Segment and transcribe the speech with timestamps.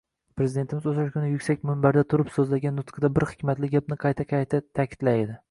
[0.39, 5.39] Prezidentimiz oʻsha kuni yuksak minbarda turib soʻzlagan nutqida bir hikmatli gapni qayta-qayta taʼkidladi.